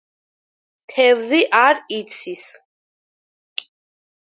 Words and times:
თევზი 0.93 1.41
არ 1.59 1.83
იცის. 1.99 2.43